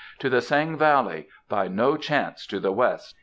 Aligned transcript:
"To 0.17 0.31
the 0.31 0.41
Seng 0.41 0.77
valley 0.79 1.27
by 1.47 1.67
no 1.67 1.95
chance 1.95 2.47
to 2.47 2.59
the 2.59 2.71
west?" 2.71 3.19